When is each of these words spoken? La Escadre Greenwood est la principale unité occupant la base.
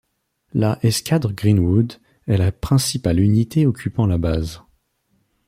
La 0.55 0.79
Escadre 0.81 1.31
Greenwood 1.31 1.93
est 2.25 2.37
la 2.37 2.51
principale 2.51 3.19
unité 3.19 3.67
occupant 3.67 4.07
la 4.07 4.17
base. 4.17 4.63